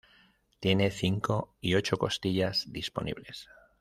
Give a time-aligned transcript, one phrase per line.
[0.59, 3.47] Tiene cinco y ocho costillas disponibles.